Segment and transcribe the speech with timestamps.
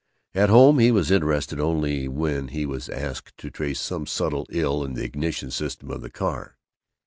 [0.33, 4.83] At home he was interested only when he was asked to trace some subtle ill
[4.83, 6.57] in the ignition system of the car.